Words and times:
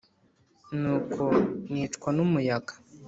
nuko 0.79 1.23
nicwa 1.71 2.09
n’umuyaga 2.15 2.73